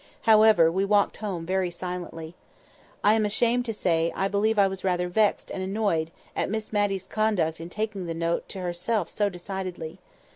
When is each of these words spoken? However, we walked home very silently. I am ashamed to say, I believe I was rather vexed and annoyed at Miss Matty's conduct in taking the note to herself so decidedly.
However, 0.21 0.71
we 0.71 0.83
walked 0.83 1.17
home 1.17 1.45
very 1.45 1.69
silently. 1.69 2.33
I 3.03 3.13
am 3.13 3.23
ashamed 3.23 3.65
to 3.65 3.71
say, 3.73 4.11
I 4.15 4.27
believe 4.27 4.57
I 4.57 4.65
was 4.67 4.83
rather 4.83 5.07
vexed 5.07 5.51
and 5.51 5.61
annoyed 5.61 6.09
at 6.35 6.49
Miss 6.49 6.73
Matty's 6.73 7.05
conduct 7.07 7.61
in 7.61 7.69
taking 7.69 8.07
the 8.07 8.15
note 8.15 8.49
to 8.49 8.61
herself 8.61 9.11
so 9.11 9.29
decidedly. 9.29 9.99